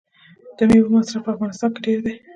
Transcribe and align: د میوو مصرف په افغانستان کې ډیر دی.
د 0.57 0.59
میوو 0.69 0.93
مصرف 0.95 1.21
په 1.25 1.31
افغانستان 1.33 1.69
کې 1.73 1.81
ډیر 1.87 1.99
دی. 2.05 2.13